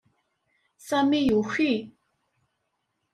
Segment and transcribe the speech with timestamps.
[0.87, 1.71] Sami yuki.